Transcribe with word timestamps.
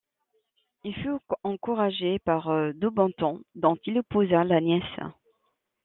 Il 0.83 0.95
fut 0.95 1.13
encouragé 1.43 2.17
par 2.17 2.49
Daubenton 2.73 3.43
dont 3.53 3.77
il 3.85 3.97
épousa 3.97 4.43
la 4.43 4.59
nièce. 4.59 4.99